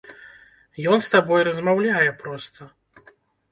[0.95, 2.61] Ён з табой размаўляе проста.